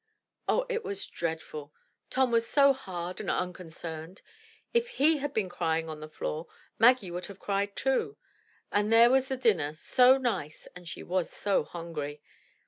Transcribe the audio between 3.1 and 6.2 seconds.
and unconcerned; If he had been crying on the